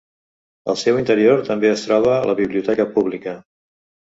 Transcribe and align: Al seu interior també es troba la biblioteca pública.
Al 0.73 0.77
seu 0.83 0.97
interior 1.01 1.43
també 1.49 1.71
es 1.73 1.85
troba 1.89 2.17
la 2.31 2.37
biblioteca 2.41 2.89
pública. 2.97 3.37